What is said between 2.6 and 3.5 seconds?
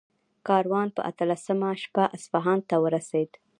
ته ورسېد.